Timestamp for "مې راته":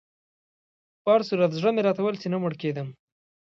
1.73-2.01